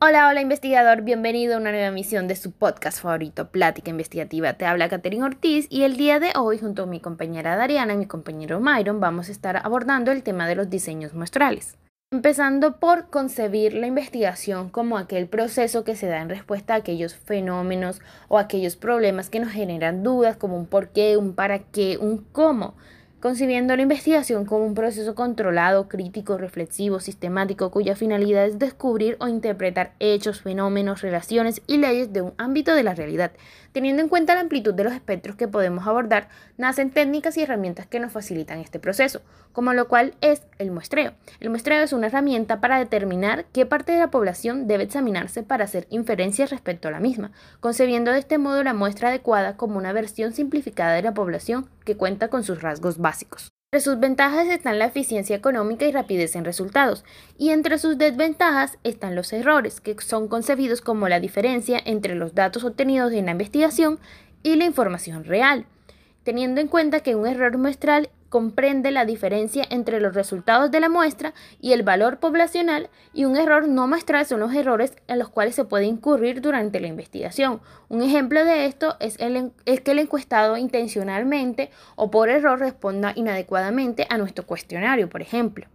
Hola, 0.00 0.28
hola 0.28 0.40
investigador, 0.40 1.02
bienvenido 1.02 1.56
a 1.56 1.58
una 1.58 1.72
nueva 1.72 1.88
emisión 1.88 2.28
de 2.28 2.36
su 2.36 2.52
podcast 2.52 3.02
favorito, 3.02 3.48
Plática 3.48 3.90
Investigativa. 3.90 4.52
Te 4.52 4.64
habla 4.64 4.88
Catherine 4.88 5.24
Ortiz 5.24 5.66
y 5.70 5.82
el 5.82 5.96
día 5.96 6.20
de 6.20 6.30
hoy 6.36 6.56
junto 6.56 6.84
a 6.84 6.86
mi 6.86 7.00
compañera 7.00 7.56
Dariana 7.56 7.94
y 7.94 7.96
mi 7.96 8.06
compañero 8.06 8.60
Myron 8.60 9.00
vamos 9.00 9.28
a 9.28 9.32
estar 9.32 9.56
abordando 9.56 10.12
el 10.12 10.22
tema 10.22 10.46
de 10.46 10.54
los 10.54 10.70
diseños 10.70 11.14
muestrales. 11.14 11.76
Empezando 12.12 12.78
por 12.78 13.10
concebir 13.10 13.74
la 13.74 13.88
investigación 13.88 14.70
como 14.70 14.98
aquel 14.98 15.26
proceso 15.26 15.82
que 15.82 15.96
se 15.96 16.06
da 16.06 16.22
en 16.22 16.28
respuesta 16.28 16.74
a 16.74 16.76
aquellos 16.76 17.16
fenómenos 17.16 18.00
o 18.28 18.38
aquellos 18.38 18.76
problemas 18.76 19.30
que 19.30 19.40
nos 19.40 19.50
generan 19.50 20.04
dudas 20.04 20.36
como 20.36 20.56
un 20.56 20.66
por 20.66 20.90
qué, 20.90 21.16
un 21.16 21.34
para 21.34 21.58
qué, 21.58 21.98
un 21.98 22.18
cómo 22.18 22.76
concibiendo 23.20 23.74
la 23.74 23.82
investigación 23.82 24.44
como 24.44 24.64
un 24.64 24.74
proceso 24.74 25.14
controlado, 25.14 25.88
crítico, 25.88 26.38
reflexivo, 26.38 27.00
sistemático, 27.00 27.70
cuya 27.70 27.96
finalidad 27.96 28.46
es 28.46 28.58
descubrir 28.58 29.16
o 29.18 29.26
interpretar 29.26 29.92
hechos, 29.98 30.42
fenómenos, 30.42 31.02
relaciones 31.02 31.60
y 31.66 31.78
leyes 31.78 32.12
de 32.12 32.22
un 32.22 32.34
ámbito 32.38 32.74
de 32.74 32.84
la 32.84 32.94
realidad. 32.94 33.32
Teniendo 33.72 34.02
en 34.02 34.08
cuenta 34.08 34.34
la 34.34 34.40
amplitud 34.40 34.72
de 34.72 34.84
los 34.84 34.92
espectros 34.92 35.36
que 35.36 35.48
podemos 35.48 35.86
abordar, 35.86 36.28
nacen 36.56 36.90
técnicas 36.90 37.36
y 37.36 37.42
herramientas 37.42 37.86
que 37.86 38.00
nos 38.00 38.12
facilitan 38.12 38.60
este 38.60 38.78
proceso, 38.78 39.20
como 39.52 39.72
lo 39.72 39.88
cual 39.88 40.14
es 40.20 40.42
el 40.58 40.70
muestreo. 40.70 41.12
El 41.40 41.50
muestreo 41.50 41.82
es 41.82 41.92
una 41.92 42.06
herramienta 42.06 42.60
para 42.60 42.78
determinar 42.78 43.46
qué 43.52 43.66
parte 43.66 43.92
de 43.92 43.98
la 43.98 44.10
población 44.10 44.66
debe 44.68 44.84
examinarse 44.84 45.42
para 45.42 45.64
hacer 45.64 45.86
inferencias 45.90 46.50
respecto 46.50 46.88
a 46.88 46.92
la 46.92 47.00
misma, 47.00 47.32
concebiendo 47.60 48.12
de 48.12 48.20
este 48.20 48.38
modo 48.38 48.62
la 48.62 48.74
muestra 48.74 49.08
adecuada 49.08 49.56
como 49.56 49.76
una 49.76 49.92
versión 49.92 50.32
simplificada 50.32 50.94
de 50.94 51.02
la 51.02 51.14
población 51.14 51.68
que 51.84 51.96
cuenta 51.96 52.28
con 52.28 52.44
sus 52.44 52.62
rasgos 52.62 52.98
básicos. 52.98 53.07
Entre 53.70 53.84
sus 53.84 54.00
ventajas 54.00 54.48
están 54.48 54.78
la 54.78 54.86
eficiencia 54.86 55.36
económica 55.36 55.84
y 55.84 55.92
rapidez 55.92 56.36
en 56.36 56.44
resultados, 56.44 57.04
y 57.36 57.50
entre 57.50 57.78
sus 57.78 57.98
desventajas 57.98 58.78
están 58.82 59.14
los 59.14 59.32
errores, 59.32 59.80
que 59.80 59.94
son 60.00 60.28
concebidos 60.28 60.80
como 60.80 61.08
la 61.08 61.20
diferencia 61.20 61.78
entre 61.84 62.14
los 62.14 62.34
datos 62.34 62.64
obtenidos 62.64 63.12
en 63.12 63.26
la 63.26 63.32
investigación 63.32 63.98
y 64.42 64.56
la 64.56 64.64
información 64.64 65.24
real, 65.24 65.66
teniendo 66.22 66.60
en 66.60 66.68
cuenta 66.68 67.00
que 67.00 67.14
un 67.14 67.26
error 67.26 67.58
muestral 67.58 68.08
comprende 68.28 68.90
la 68.90 69.04
diferencia 69.04 69.64
entre 69.70 70.00
los 70.00 70.14
resultados 70.14 70.70
de 70.70 70.80
la 70.80 70.88
muestra 70.88 71.34
y 71.60 71.72
el 71.72 71.82
valor 71.82 72.18
poblacional 72.18 72.90
y 73.12 73.24
un 73.24 73.36
error 73.36 73.68
no 73.68 73.86
muestral 73.86 74.26
son 74.26 74.40
los 74.40 74.54
errores 74.54 74.94
en 75.06 75.18
los 75.18 75.28
cuales 75.28 75.54
se 75.54 75.64
puede 75.64 75.86
incurrir 75.86 76.40
durante 76.40 76.80
la 76.80 76.88
investigación. 76.88 77.60
Un 77.88 78.02
ejemplo 78.02 78.44
de 78.44 78.66
esto 78.66 78.96
es, 79.00 79.18
el, 79.18 79.52
es 79.64 79.80
que 79.80 79.92
el 79.92 79.98
encuestado 79.98 80.56
intencionalmente 80.56 81.70
o 81.96 82.10
por 82.10 82.28
error 82.28 82.58
responda 82.58 83.12
inadecuadamente 83.16 84.06
a 84.10 84.18
nuestro 84.18 84.46
cuestionario, 84.46 85.08
por 85.08 85.22
ejemplo. 85.22 85.66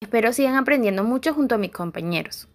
Espero 0.00 0.32
sigan 0.32 0.56
aprendiendo 0.56 1.04
mucho 1.04 1.34
junto 1.34 1.54
a 1.54 1.58
mis 1.58 1.72
compañeros. 1.72 2.48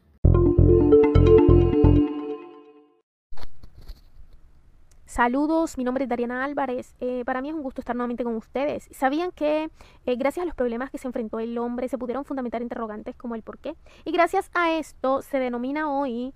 Saludos, 5.11 5.77
mi 5.77 5.83
nombre 5.83 6.05
es 6.05 6.09
Dariana 6.09 6.45
Álvarez. 6.45 6.95
Eh, 7.01 7.23
para 7.25 7.41
mí 7.41 7.49
es 7.49 7.53
un 7.53 7.63
gusto 7.63 7.81
estar 7.81 7.97
nuevamente 7.97 8.23
con 8.23 8.33
ustedes. 8.37 8.87
¿Sabían 8.91 9.33
que 9.33 9.69
eh, 10.05 10.15
gracias 10.15 10.43
a 10.43 10.45
los 10.45 10.55
problemas 10.55 10.89
que 10.89 10.97
se 10.97 11.05
enfrentó 11.05 11.41
el 11.41 11.57
hombre 11.57 11.89
se 11.89 11.97
pudieron 11.97 12.23
fundamentar 12.23 12.61
interrogantes 12.61 13.17
como 13.17 13.35
el 13.35 13.41
por 13.41 13.57
qué? 13.57 13.75
Y 14.05 14.13
gracias 14.13 14.49
a 14.53 14.71
esto 14.71 15.21
se 15.21 15.37
denomina 15.37 15.91
hoy 15.91 16.33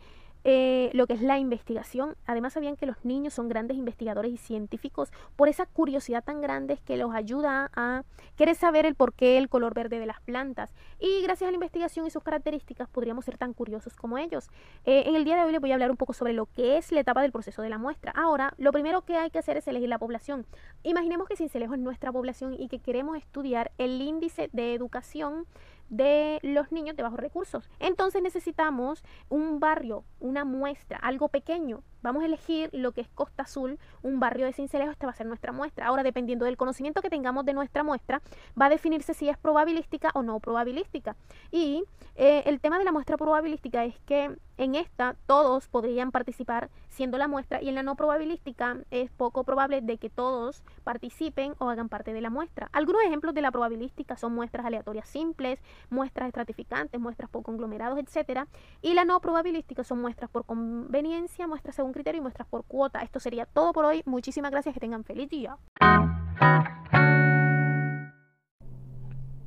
eh, 0.47 0.91
lo 0.93 1.07
que 1.07 1.13
es 1.13 1.21
la 1.23 1.39
investigación. 1.39 2.15
Además 2.27 2.53
sabían 2.53 2.75
que 2.75 2.85
los 2.85 3.03
niños 3.03 3.33
son 3.33 3.49
grandes 3.49 3.77
investigadores 3.77 4.31
y 4.31 4.37
científicos 4.37 5.11
por 5.35 5.49
esa 5.49 5.65
curiosidad 5.65 6.23
tan 6.23 6.39
grande 6.39 6.77
que 6.85 6.97
los 6.97 7.15
ayuda 7.15 7.71
a 7.75 8.03
querer 8.37 8.55
saber 8.55 8.85
el 8.85 8.93
porqué, 8.93 9.39
el 9.39 9.49
color 9.49 9.73
verde 9.73 9.97
de 9.99 10.05
las 10.05 10.21
plantas. 10.21 10.71
Y 10.99 11.23
gracias 11.23 11.47
a 11.47 11.51
la 11.51 11.55
investigación 11.55 12.05
y 12.05 12.11
sus 12.11 12.21
características 12.21 12.87
podríamos 12.87 13.25
ser 13.25 13.39
tan 13.39 13.53
curiosos 13.53 13.95
como 13.95 14.19
ellos. 14.19 14.49
Eh, 14.85 15.05
en 15.07 15.15
el 15.15 15.25
día 15.25 15.35
de 15.35 15.45
hoy 15.45 15.51
les 15.51 15.61
voy 15.61 15.71
a 15.71 15.73
hablar 15.73 15.89
un 15.89 15.97
poco 15.97 16.13
sobre 16.13 16.33
lo 16.33 16.45
que 16.45 16.77
es 16.77 16.91
la 16.91 16.99
etapa 16.99 17.23
del 17.23 17.31
proceso 17.31 17.63
de 17.63 17.69
la 17.69 17.79
muestra. 17.79 18.11
Ahora, 18.15 18.53
lo 18.59 18.71
primero 18.71 19.01
que 19.01 19.17
hay 19.17 19.31
que 19.31 19.39
hacer 19.39 19.57
es 19.57 19.67
elegir 19.67 19.89
la 19.89 19.97
población. 19.97 20.45
Imaginemos 20.83 21.27
que 21.27 21.37
Cincelejo 21.37 21.73
es 21.73 21.79
nuestra 21.79 22.11
población 22.11 22.53
y 22.53 22.67
que 22.67 22.77
queremos 22.77 23.17
estudiar 23.17 23.71
el 23.79 23.99
índice 23.99 24.51
de 24.53 24.75
educación 24.75 25.47
de 25.89 26.39
los 26.41 26.71
niños 26.71 26.95
de 26.95 27.03
bajos 27.03 27.19
recursos. 27.19 27.69
Entonces 27.79 28.21
necesitamos 28.21 29.03
un 29.29 29.59
barrio, 29.59 30.03
una 30.19 30.45
muestra, 30.45 30.97
algo 30.97 31.29
pequeño. 31.29 31.83
Vamos 32.05 32.21
a 32.21 32.27
elegir 32.27 32.69
lo 32.71 32.91
que 32.91 33.01
es 33.01 33.07
Costa 33.07 33.41
Azul, 33.41 33.79
un 34.03 34.19
barrio 34.19 34.45
de 34.45 34.53
Cincelejo, 34.53 34.91
esta 34.91 35.07
va 35.07 35.13
a 35.13 35.15
ser 35.15 35.25
nuestra 35.25 35.51
muestra. 35.51 35.87
Ahora, 35.87 36.03
dependiendo 36.03 36.45
del 36.45 36.55
conocimiento 36.55 37.01
que 37.01 37.09
tengamos 37.09 37.45
de 37.45 37.53
nuestra 37.55 37.81
muestra, 37.81 38.21
va 38.61 38.67
a 38.67 38.69
definirse 38.69 39.15
si 39.15 39.27
es 39.27 39.39
probabilística 39.39 40.11
o 40.13 40.21
no 40.21 40.39
probabilística. 40.39 41.15
Y 41.49 41.83
eh, 42.15 42.43
el 42.45 42.59
tema 42.59 42.77
de 42.77 42.85
la 42.85 42.91
muestra 42.91 43.17
probabilística 43.17 43.85
es 43.85 43.99
que 44.01 44.37
en 44.57 44.75
esta 44.75 45.15
todos 45.25 45.67
podrían 45.67 46.11
participar 46.11 46.69
siendo 46.87 47.17
la 47.17 47.27
muestra 47.27 47.61
y 47.61 47.67
en 47.67 47.75
la 47.75 47.83
no 47.83 47.95
probabilística 47.95 48.77
es 48.89 49.11
poco 49.11 49.43
probable 49.43 49.81
de 49.81 49.97
que 49.97 50.09
todos 50.09 50.63
participen 50.83 51.55
o 51.57 51.69
hagan 51.69 51.89
parte 51.89 52.13
de 52.13 52.21
la 52.21 52.29
muestra. 52.29 52.69
Algunos 52.71 53.01
ejemplos 53.01 53.33
de 53.33 53.41
la 53.41 53.51
probabilística 53.51 54.15
son 54.15 54.33
muestras 54.33 54.65
aleatorias 54.65 55.09
simples, 55.09 55.59
muestras 55.89 56.27
estratificantes, 56.27 57.01
muestras 57.01 57.29
por 57.29 57.43
conglomerados, 57.43 57.99
etc. 57.99 58.47
Y 58.81 58.93
la 58.93 59.03
no 59.03 59.19
probabilística 59.19 59.83
son 59.83 59.99
muestras 59.99 60.29
por 60.29 60.45
conveniencia, 60.45 61.47
muestras 61.47 61.75
según 61.75 61.91
criterio 61.95 62.19
y 62.19 62.21
muestras 62.21 62.47
por 62.47 62.63
cuota. 62.65 63.01
Esto 63.01 63.19
sería 63.19 63.45
todo 63.45 63.73
por 63.73 63.85
hoy. 63.85 64.03
Muchísimas 64.05 64.51
gracias, 64.51 64.73
que 64.73 64.79
tengan 64.79 65.03
feliz 65.03 65.29
día. 65.29 65.57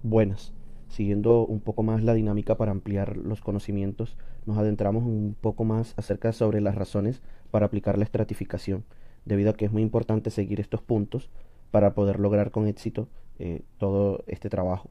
Buenas. 0.03 0.55
Siguiendo 0.89 1.45
un 1.45 1.61
poco 1.61 1.83
más 1.83 2.03
la 2.03 2.15
dinámica 2.15 2.57
para 2.57 2.73
ampliar 2.73 3.19
los 3.19 3.43
conocimientos, 3.43 4.17
nos 4.47 4.57
adentramos 4.57 5.05
un 5.05 5.37
poco 5.39 5.65
más 5.65 5.93
acerca 5.99 6.33
sobre 6.33 6.63
las 6.63 6.75
razones 6.75 7.21
para 7.51 7.67
aplicar 7.67 7.99
la 7.99 8.05
estratificación, 8.05 8.85
debido 9.27 9.51
a 9.51 9.53
que 9.53 9.67
es 9.67 9.73
muy 9.73 9.83
importante 9.83 10.31
seguir 10.31 10.61
estos 10.61 10.81
puntos 10.81 11.29
para 11.71 11.93
poder 11.93 12.19
lograr 12.19 12.51
con 12.51 12.67
éxito 12.67 13.09
eh, 13.39 13.63
todo 13.77 14.25
este 14.27 14.49
trabajo. 14.49 14.89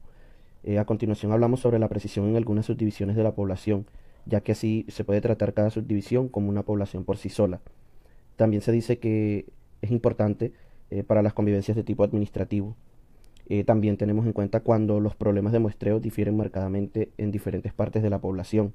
Eh, 0.62 0.78
a 0.78 0.84
continuación 0.84 1.32
hablamos 1.32 1.60
sobre 1.60 1.80
la 1.80 1.88
precisión 1.88 2.28
en 2.28 2.36
algunas 2.36 2.66
subdivisiones 2.66 3.16
de 3.16 3.24
la 3.24 3.34
población, 3.34 3.86
ya 4.28 4.42
que 4.42 4.52
así 4.52 4.84
se 4.88 5.04
puede 5.04 5.20
tratar 5.20 5.54
cada 5.54 5.70
subdivisión 5.70 6.28
como 6.28 6.50
una 6.50 6.62
población 6.62 7.04
por 7.04 7.16
sí 7.16 7.30
sola. 7.30 7.60
También 8.36 8.62
se 8.62 8.72
dice 8.72 8.98
que 8.98 9.46
es 9.80 9.90
importante 9.90 10.52
eh, 10.90 11.02
para 11.02 11.22
las 11.22 11.32
convivencias 11.32 11.76
de 11.76 11.82
tipo 11.82 12.04
administrativo. 12.04 12.76
Eh, 13.48 13.64
también 13.64 13.96
tenemos 13.96 14.26
en 14.26 14.34
cuenta 14.34 14.60
cuando 14.60 15.00
los 15.00 15.16
problemas 15.16 15.52
de 15.52 15.58
muestreo 15.58 15.98
difieren 15.98 16.36
marcadamente 16.36 17.10
en 17.16 17.32
diferentes 17.32 17.72
partes 17.72 18.02
de 18.02 18.10
la 18.10 18.20
población. 18.20 18.74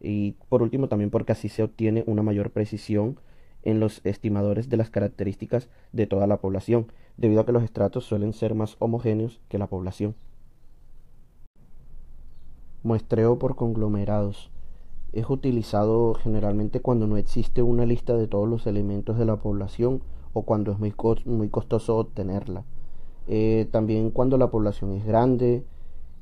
Y 0.00 0.32
por 0.50 0.62
último, 0.62 0.88
también 0.88 1.10
porque 1.10 1.32
así 1.32 1.48
se 1.48 1.62
obtiene 1.62 2.04
una 2.06 2.22
mayor 2.22 2.50
precisión 2.50 3.18
en 3.62 3.80
los 3.80 4.04
estimadores 4.04 4.68
de 4.68 4.76
las 4.76 4.90
características 4.90 5.70
de 5.92 6.06
toda 6.06 6.26
la 6.26 6.36
población, 6.36 6.92
debido 7.16 7.40
a 7.40 7.46
que 7.46 7.52
los 7.52 7.64
estratos 7.64 8.04
suelen 8.04 8.34
ser 8.34 8.54
más 8.54 8.76
homogéneos 8.78 9.40
que 9.48 9.58
la 9.58 9.66
población. 9.66 10.14
Muestreo 12.82 13.38
por 13.38 13.56
conglomerados. 13.56 14.50
Es 15.12 15.30
utilizado 15.30 16.14
generalmente 16.14 16.80
cuando 16.80 17.06
no 17.06 17.16
existe 17.16 17.62
una 17.62 17.86
lista 17.86 18.16
de 18.16 18.26
todos 18.26 18.48
los 18.48 18.66
elementos 18.66 19.18
de 19.18 19.24
la 19.24 19.36
población 19.36 20.02
o 20.32 20.42
cuando 20.42 20.72
es 20.72 20.78
muy, 20.78 21.48
costoso 21.48 21.96
obtenerla. 21.96 22.64
Eh, 23.26 23.68
también 23.70 24.10
cuando 24.10 24.36
la 24.36 24.50
población 24.50 24.92
es 24.92 25.06
grande, 25.06 25.64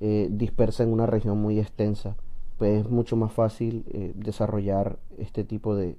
eh, 0.00 0.28
dispersa 0.30 0.84
en 0.84 0.92
una 0.92 1.06
región 1.06 1.38
muy 1.38 1.58
extensa, 1.58 2.16
pues 2.58 2.84
es 2.84 2.90
mucho 2.90 3.16
más 3.16 3.32
fácil 3.32 3.84
eh, 3.88 4.12
desarrollar 4.14 4.98
este 5.18 5.42
tipo 5.42 5.74
de, 5.74 5.96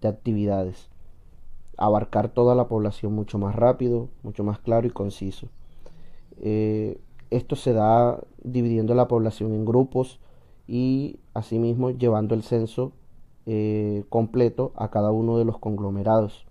de 0.00 0.08
actividades. 0.08 0.88
Abarcar 1.76 2.28
toda 2.28 2.56
la 2.56 2.66
población 2.66 3.12
mucho 3.12 3.38
más 3.38 3.54
rápido, 3.54 4.08
mucho 4.24 4.42
más 4.42 4.58
claro 4.58 4.86
y 4.86 4.90
conciso. 4.90 5.48
Esto 7.30 7.56
se 7.56 7.72
da 7.72 8.20
dividiendo 8.42 8.94
la 8.94 9.08
población 9.08 9.54
en 9.54 9.64
grupos 9.64 10.18
y 10.66 11.18
asimismo 11.34 11.90
llevando 11.90 12.34
el 12.34 12.42
censo 12.42 12.92
eh, 13.46 14.04
completo 14.08 14.72
a 14.76 14.90
cada 14.90 15.10
uno 15.12 15.38
de 15.38 15.44
los 15.44 15.58
conglomerados. 15.58 16.46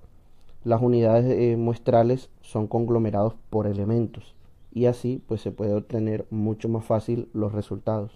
Las 0.64 0.82
unidades 0.82 1.26
eh, 1.26 1.58
muestrales 1.58 2.30
son 2.42 2.68
conglomerados 2.68 3.34
por 3.50 3.68
elementos 3.68 4.36
y 4.72 4.86
así 4.86 5.22
pues 5.28 5.42
se 5.42 5.52
puede 5.52 5.74
obtener 5.74 6.26
mucho 6.30 6.70
más 6.70 6.86
fácil 6.86 7.30
los 7.34 7.52
resultados 7.52 8.12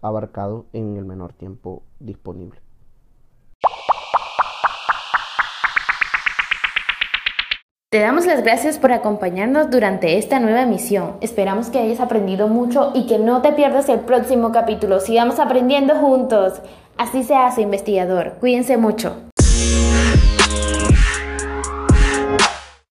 abarcados 0.00 0.64
en 0.72 0.96
el 0.96 1.04
menor 1.04 1.32
tiempo 1.32 1.82
disponible. 2.00 2.60
Te 7.92 7.98
damos 7.98 8.24
las 8.24 8.42
gracias 8.42 8.78
por 8.78 8.90
acompañarnos 8.90 9.70
durante 9.70 10.16
esta 10.16 10.40
nueva 10.40 10.62
emisión. 10.62 11.18
Esperamos 11.20 11.68
que 11.68 11.78
hayas 11.78 12.00
aprendido 12.00 12.48
mucho 12.48 12.90
y 12.94 13.04
que 13.06 13.18
no 13.18 13.42
te 13.42 13.52
pierdas 13.52 13.90
el 13.90 14.00
próximo 14.00 14.50
capítulo. 14.50 14.98
Sigamos 14.98 15.38
aprendiendo 15.38 15.96
juntos. 15.96 16.62
Así 16.96 17.22
se 17.22 17.34
hace, 17.34 17.60
investigador. 17.60 18.36
Cuídense 18.40 18.78
mucho. 18.78 19.14